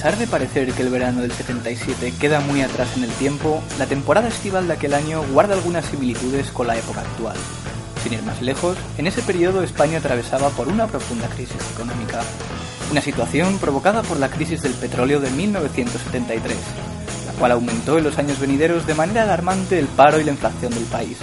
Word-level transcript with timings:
pesar 0.00 0.16
de 0.16 0.26
parecer 0.26 0.72
que 0.72 0.80
el 0.80 0.88
verano 0.88 1.20
del 1.20 1.30
77 1.30 2.14
queda 2.18 2.40
muy 2.40 2.62
atrás 2.62 2.88
en 2.96 3.04
el 3.04 3.10
tiempo, 3.10 3.62
la 3.78 3.84
temporada 3.84 4.28
estival 4.28 4.66
de 4.66 4.72
aquel 4.72 4.94
año 4.94 5.22
guarda 5.30 5.52
algunas 5.52 5.84
similitudes 5.84 6.50
con 6.52 6.68
la 6.68 6.78
época 6.78 7.02
actual. 7.02 7.36
Sin 8.02 8.14
ir 8.14 8.22
más 8.22 8.40
lejos, 8.40 8.78
en 8.96 9.06
ese 9.06 9.20
periodo 9.20 9.62
España 9.62 9.98
atravesaba 9.98 10.48
por 10.48 10.68
una 10.68 10.86
profunda 10.86 11.28
crisis 11.28 11.60
económica, 11.74 12.22
una 12.90 13.02
situación 13.02 13.58
provocada 13.58 14.02
por 14.02 14.18
la 14.18 14.30
crisis 14.30 14.62
del 14.62 14.72
petróleo 14.72 15.20
de 15.20 15.28
1973, 15.32 16.56
la 17.26 17.32
cual 17.32 17.52
aumentó 17.52 17.98
en 17.98 18.04
los 18.04 18.16
años 18.16 18.40
venideros 18.40 18.86
de 18.86 18.94
manera 18.94 19.24
alarmante 19.24 19.78
el 19.78 19.86
paro 19.86 20.18
y 20.18 20.24
la 20.24 20.30
inflación 20.30 20.72
del 20.72 20.84
país. 20.84 21.18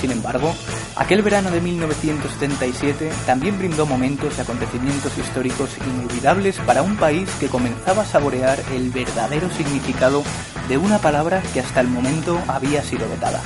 Sin 0.00 0.10
embargo, 0.10 0.54
aquel 0.96 1.22
verano 1.22 1.50
de 1.50 1.60
1977 1.60 3.10
también 3.26 3.58
brindó 3.58 3.86
momentos 3.86 4.34
y 4.36 4.40
acontecimientos 4.40 5.16
históricos 5.18 5.70
inolvidables 5.86 6.58
para 6.60 6.82
un 6.82 6.96
país 6.96 7.28
que 7.38 7.48
comenzaba 7.48 8.02
a 8.02 8.06
saborear 8.06 8.58
el 8.74 8.90
verdadero 8.90 9.50
significado 9.50 10.24
de 10.68 10.78
una 10.78 10.98
palabra 10.98 11.42
que 11.52 11.60
hasta 11.60 11.80
el 11.80 11.88
momento 11.88 12.40
había 12.48 12.82
sido 12.82 13.08
vetada, 13.08 13.40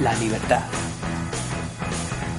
la 0.00 0.14
libertad. 0.14 0.62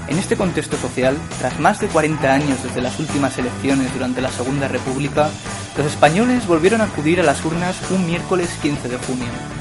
En 0.07 0.19
este 0.19 0.35
contexto 0.35 0.77
social, 0.77 1.17
tras 1.39 1.59
más 1.59 1.79
de 1.79 1.87
40 1.87 2.31
años 2.31 2.61
desde 2.63 2.81
las 2.81 2.99
últimas 2.99 3.37
elecciones 3.37 3.93
durante 3.93 4.21
la 4.21 4.31
Segunda 4.31 4.67
República, 4.67 5.29
los 5.77 5.87
españoles 5.87 6.45
volvieron 6.47 6.81
a 6.81 6.85
acudir 6.85 7.19
a 7.19 7.23
las 7.23 7.43
urnas 7.43 7.75
un 7.89 8.05
miércoles 8.05 8.49
15 8.61 8.87
de 8.87 8.97
junio. 8.97 9.54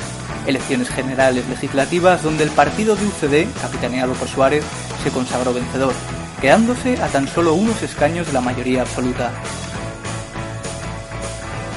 Elecciones 0.47 0.89
generales 0.89 1.49
legislativas 1.49 2.23
donde 2.23 2.45
el 2.45 2.51
partido 2.51 2.97
de 2.97 3.07
UCD, 3.07 3.47
capitaneado 3.61 4.13
por 4.13 4.29
Suárez, 4.29 4.65
se 5.03 5.11
consagró 5.11 5.55
vencedor, 5.55 5.95
quedándose 6.41 7.01
a 7.03 7.09
tan 7.09 7.27
solo 7.27 7.55
unos 7.55 7.83
escaños 7.83 8.27
de 8.27 8.35
la 8.35 8.41
mayoría 8.41 8.83
absoluta. 8.83 9.33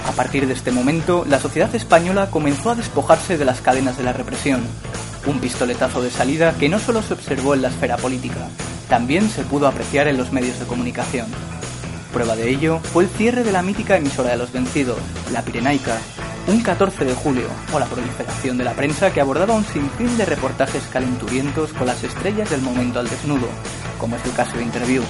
A 0.06 0.12
partir 0.12 0.48
de 0.48 0.54
este 0.54 0.72
momento, 0.72 1.26
la 1.30 1.40
sociedad 1.40 1.74
española 1.76 2.30
comenzó 2.30 2.72
a 2.72 2.76
despojarse 2.76 3.38
de 3.38 3.46
las 3.46 3.62
cadenas 3.62 3.98
de 3.98 4.04
la 4.04 4.14
represión, 4.14 4.62
un 5.26 5.40
pistoletazo 5.40 6.02
de 6.02 6.10
salida 6.10 6.54
que 6.60 6.70
no 6.70 6.80
solo 6.80 7.02
se 7.02 7.14
observó 7.14 7.54
en 7.54 7.62
la 7.62 7.70
esfera 7.70 7.98
política, 7.98 8.48
también 8.90 9.30
se 9.30 9.44
pudo 9.44 9.68
apreciar 9.68 10.08
en 10.08 10.18
los 10.18 10.32
medios 10.32 10.60
de 10.60 10.66
comunicación. 10.66 11.28
Prueba 12.12 12.36
de 12.36 12.50
ello 12.50 12.80
fue 12.80 13.04
el 13.04 13.10
cierre 13.10 13.44
de 13.44 13.52
la 13.52 13.62
mítica 13.62 13.98
emisora 13.98 14.32
de 14.32 14.38
los 14.38 14.52
vencidos, 14.52 14.98
La 15.32 15.42
Pirenaica, 15.42 15.98
un 16.48 16.62
14 16.62 17.04
de 17.04 17.14
julio, 17.14 17.48
o 17.74 17.80
la 17.80 17.86
proliferación 17.86 18.58
de 18.58 18.64
la 18.64 18.74
prensa 18.74 19.12
que 19.12 19.20
abordaba 19.20 19.54
un 19.54 19.66
sinfín 19.66 20.18
de 20.18 20.26
reportajes 20.26 20.84
calenturientos 20.92 21.74
con 21.74 21.88
las 21.88 22.04
estrellas 22.04 22.50
del 22.50 22.62
momento 22.62 23.00
al 23.00 23.10
desnudo, 23.10 23.48
como 23.98 24.16
es 24.16 24.26
el 24.26 24.32
caso 24.34 24.56
de 24.58 24.64
Interview. 24.64 25.04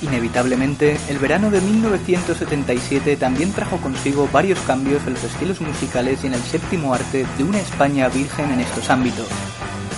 Inevitablemente, 0.00 0.98
el 1.10 1.18
verano 1.18 1.50
de 1.50 1.60
1977 1.60 3.16
también 3.16 3.52
trajo 3.52 3.76
consigo 3.76 4.26
varios 4.32 4.58
cambios 4.60 5.06
en 5.06 5.14
los 5.14 5.24
estilos 5.24 5.60
musicales 5.60 6.24
y 6.24 6.28
en 6.28 6.34
el 6.34 6.42
séptimo 6.42 6.94
arte 6.94 7.26
de 7.36 7.44
una 7.44 7.60
España 7.60 8.08
virgen 8.08 8.50
en 8.50 8.60
estos 8.60 8.88
ámbitos. 8.88 9.28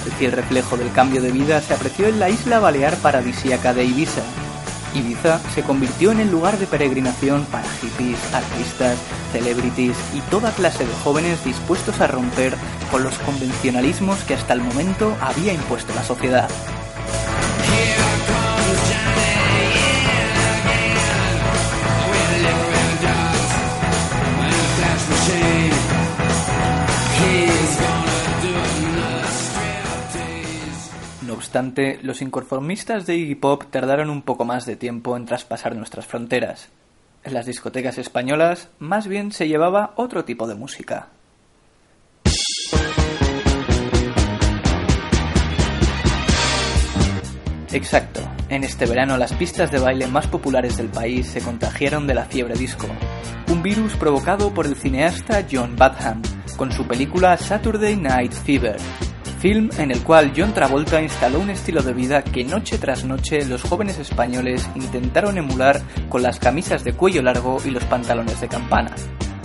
El 0.05 0.13
fiel 0.13 0.33
reflejo 0.33 0.77
del 0.77 0.91
cambio 0.91 1.23
de 1.23 1.31
vida 1.31 1.61
se 1.61 1.75
apreció 1.75 2.09
en 2.09 2.19
la 2.19 2.29
isla 2.29 2.59
balear 2.59 2.97
paradisíaca 2.97 3.73
de 3.73 3.85
Ibiza. 3.85 4.23
Ibiza 4.95 5.41
se 5.55 5.63
convirtió 5.63 6.13
en 6.13 6.21
el 6.21 6.31
lugar 6.31 6.59
de 6.59 6.67
peregrinación 6.67 7.45
para 7.47 7.69
hippies, 7.81 8.19
artistas, 8.35 8.99
celebrities 9.33 9.97
y 10.15 10.21
toda 10.31 10.53
clase 10.53 10.87
de 10.87 10.93
jóvenes 11.05 11.45
dispuestos 11.45 12.01
a 12.01 12.07
romper 12.07 12.55
con 12.91 13.03
los 13.03 13.19
convencionalismos 13.21 14.23
que 14.25 14.35
hasta 14.35 14.53
el 14.53 14.61
momento 14.61 15.17
había 15.21 15.53
impuesto 15.53 15.95
la 15.95 16.05
sociedad. 16.05 16.49
Obstante, 31.53 31.99
los 32.03 32.23
inconformistas 32.23 33.05
de 33.05 33.15
Iggy 33.15 33.35
Pop 33.35 33.65
tardaron 33.69 34.09
un 34.09 34.23
poco 34.23 34.47
más 34.47 34.65
de 34.65 34.75
tiempo 34.75 35.19
en 35.19 35.27
traspasar 35.27 35.77
nuestras 35.77 36.07
fronteras. 36.07 36.71
En 37.25 37.35
las 37.35 37.45
discotecas 37.45 37.99
españolas, 37.99 38.71
más 38.79 39.07
bien 39.07 39.33
se 39.33 39.49
llevaba 39.49 39.93
otro 39.97 40.25
tipo 40.25 40.47
de 40.47 40.55
música. 40.55 41.09
Exacto, 47.71 48.23
en 48.49 48.65
este 48.65 48.87
verano 48.87 49.19
las 49.19 49.35
pistas 49.35 49.71
de 49.71 49.79
baile 49.79 50.07
más 50.07 50.29
populares 50.29 50.79
del 50.79 50.89
país 50.89 51.27
se 51.27 51.43
contagiaron 51.43 52.07
de 52.07 52.15
la 52.15 52.25
fiebre 52.25 52.55
disco, 52.55 52.87
un 53.49 53.63
virus 53.63 53.95
provocado 53.97 54.55
por 54.55 54.65
el 54.65 54.75
cineasta 54.75 55.45
John 55.53 55.77
Badham, 55.77 56.23
con 56.57 56.73
su 56.73 56.87
película 56.87 57.37
Saturday 57.37 57.97
Night 57.97 58.33
Fever, 58.33 58.79
film 59.43 59.71
en 59.77 59.91
el 59.91 60.05
cual 60.05 60.33
John 60.37 60.55
Travolta 60.55 61.03
instaló 61.03 61.41
un 61.41 61.51
estilo 61.51 61.83
de 61.83 61.93
vida 61.93 62.23
que 62.23 62.45
noche 62.45 62.79
tras 62.79 63.05
noche 63.05 63.45
los 63.45 63.63
jóvenes 63.63 63.99
españoles 63.99 64.71
intentaron 64.77 65.37
emular 65.37 65.83
con 66.09 66.23
las 66.23 66.39
camisas 66.39 66.85
de 66.85 66.93
cuello 66.93 67.23
largo 67.23 67.59
y 67.65 67.71
los 67.71 67.83
pantalones 67.87 68.41
de 68.41 68.47
campana. 68.47 68.95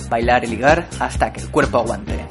Bailar 0.08 0.44
y 0.44 0.50
ligar 0.50 0.88
hasta 1.00 1.34
que 1.34 1.42
el 1.42 1.50
cuerpo 1.50 1.80
aguante. 1.80 2.28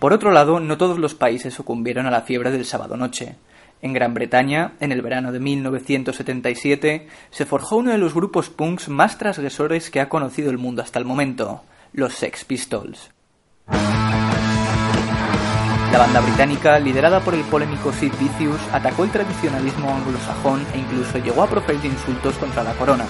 Por 0.00 0.12
otro 0.12 0.32
lado, 0.32 0.58
no 0.58 0.76
todos 0.76 0.98
los 0.98 1.14
países 1.14 1.54
sucumbieron 1.54 2.06
a 2.06 2.10
la 2.10 2.22
fiebre 2.22 2.50
del 2.50 2.64
sábado 2.64 2.96
noche. 2.96 3.36
En 3.82 3.92
Gran 3.92 4.14
Bretaña, 4.14 4.72
en 4.80 4.90
el 4.90 5.02
verano 5.02 5.32
de 5.32 5.40
1977, 5.40 7.08
se 7.30 7.46
forjó 7.46 7.76
uno 7.76 7.92
de 7.92 7.98
los 7.98 8.14
grupos 8.14 8.48
punks 8.48 8.88
más 8.88 9.18
transgresores 9.18 9.90
que 9.90 10.00
ha 10.00 10.08
conocido 10.08 10.50
el 10.50 10.58
mundo 10.58 10.82
hasta 10.82 10.98
el 10.98 11.04
momento, 11.04 11.62
los 11.92 12.14
Sex 12.14 12.44
Pistols. 12.44 13.10
La 15.92 15.98
banda 15.98 16.20
británica, 16.20 16.78
liderada 16.78 17.20
por 17.20 17.34
el 17.34 17.42
polémico 17.44 17.92
Sid 17.92 18.12
Vicious, 18.18 18.60
atacó 18.72 19.04
el 19.04 19.10
tradicionalismo 19.10 19.94
anglosajón 19.94 20.66
e 20.74 20.78
incluso 20.78 21.18
llegó 21.18 21.42
a 21.42 21.48
proferir 21.48 21.86
insultos 21.86 22.36
contra 22.36 22.62
la 22.62 22.74
corona, 22.74 23.06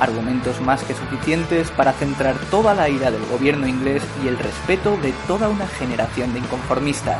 argumentos 0.00 0.60
más 0.60 0.82
que 0.84 0.94
suficientes 0.94 1.70
para 1.70 1.92
centrar 1.92 2.36
toda 2.50 2.74
la 2.74 2.88
ira 2.88 3.10
del 3.10 3.24
gobierno 3.26 3.66
inglés 3.66 4.02
y 4.24 4.28
el 4.28 4.38
respeto 4.38 4.96
de 4.98 5.12
toda 5.26 5.48
una 5.48 5.66
generación 5.66 6.32
de 6.32 6.40
inconformistas. 6.40 7.18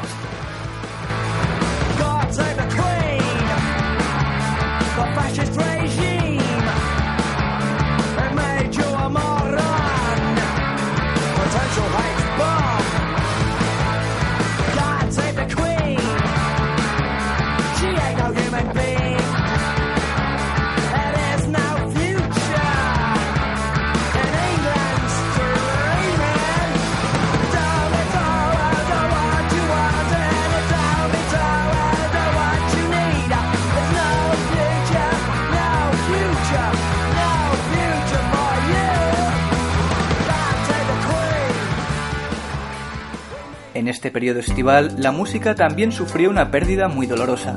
En 43.81 43.89
este 43.89 44.11
periodo 44.11 44.41
estival, 44.41 44.97
la 44.99 45.11
música 45.11 45.55
también 45.55 45.91
sufrió 45.91 46.29
una 46.29 46.51
pérdida 46.51 46.89
muy 46.89 47.07
dolorosa. 47.07 47.57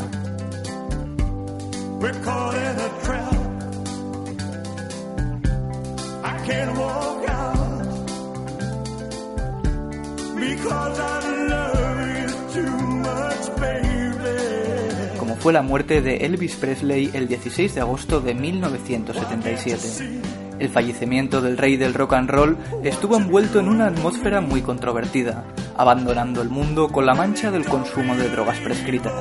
Como 15.19 15.35
fue 15.35 15.51
la 15.51 15.61
muerte 15.61 16.01
de 16.01 16.25
Elvis 16.25 16.55
Presley 16.55 17.11
el 17.13 17.27
16 17.27 17.75
de 17.75 17.81
agosto 17.81 18.21
de 18.21 18.33
1977. 18.33 20.21
El 20.59 20.69
fallecimiento 20.69 21.41
del 21.41 21.57
rey 21.57 21.75
del 21.75 21.93
rock 21.93 22.13
and 22.13 22.29
roll 22.29 22.57
estuvo 22.81 23.17
envuelto 23.17 23.59
en 23.59 23.67
una 23.67 23.87
atmósfera 23.87 24.39
muy 24.39 24.61
controvertida, 24.61 25.43
abandonando 25.77 26.41
el 26.41 26.49
mundo 26.49 26.89
con 26.89 27.05
la 27.05 27.13
mancha 27.13 27.51
del 27.51 27.65
consumo 27.65 28.15
de 28.15 28.29
drogas 28.29 28.59
prescritas. 28.59 29.13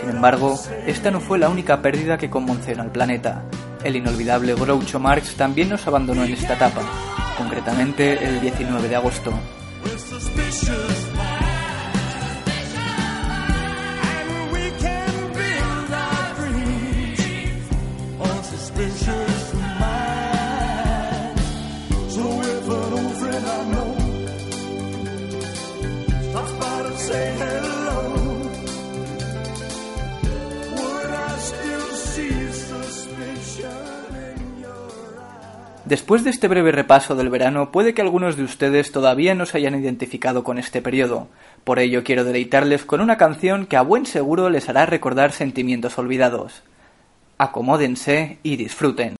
Sin 0.00 0.10
embargo, 0.10 0.58
esta 0.86 1.10
no 1.10 1.20
fue 1.20 1.38
la 1.38 1.48
única 1.48 1.82
pérdida 1.82 2.18
que 2.18 2.30
conmocionó 2.30 2.82
al 2.82 2.92
planeta. 2.92 3.44
El 3.84 3.96
inolvidable 3.96 4.54
Groucho 4.54 5.00
Marx 5.00 5.36
también 5.36 5.68
nos 5.68 5.86
abandonó 5.86 6.24
en 6.24 6.34
esta 6.34 6.54
etapa, 6.54 6.82
concretamente 7.38 8.24
el 8.24 8.40
19 8.40 8.88
de 8.88 8.96
agosto. 8.96 9.32
Después 35.90 36.22
de 36.22 36.30
este 36.30 36.46
breve 36.46 36.70
repaso 36.70 37.16
del 37.16 37.30
verano, 37.30 37.72
puede 37.72 37.94
que 37.94 38.00
algunos 38.00 38.36
de 38.36 38.44
ustedes 38.44 38.92
todavía 38.92 39.34
no 39.34 39.44
se 39.44 39.58
hayan 39.58 39.74
identificado 39.74 40.44
con 40.44 40.56
este 40.56 40.80
periodo. 40.80 41.26
Por 41.64 41.80
ello 41.80 42.04
quiero 42.04 42.22
deleitarles 42.22 42.84
con 42.84 43.00
una 43.00 43.16
canción 43.16 43.66
que 43.66 43.76
a 43.76 43.82
buen 43.82 44.06
seguro 44.06 44.50
les 44.50 44.68
hará 44.68 44.86
recordar 44.86 45.32
sentimientos 45.32 45.98
olvidados. 45.98 46.62
Acomódense 47.38 48.38
y 48.44 48.54
disfruten. 48.54 49.19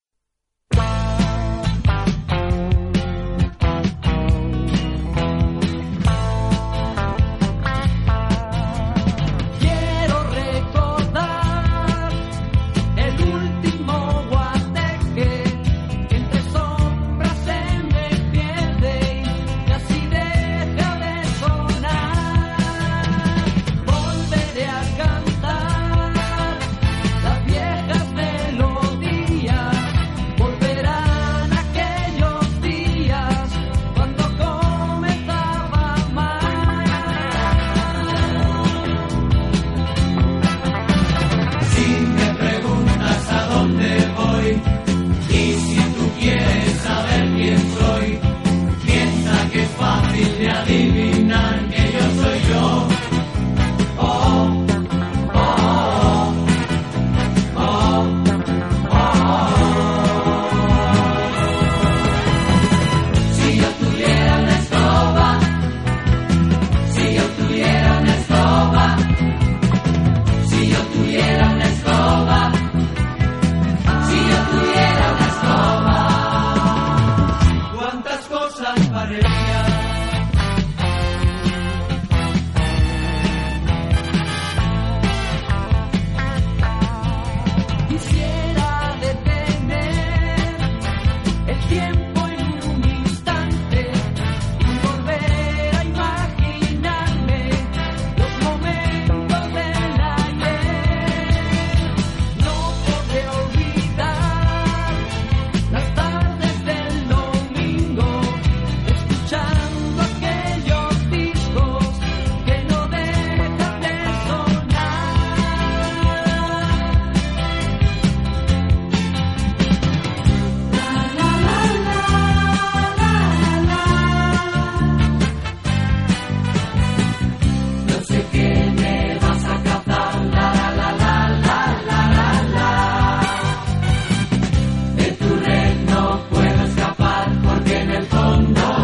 en 137.90 137.96
el 137.96 138.06
fondo. 138.06 138.79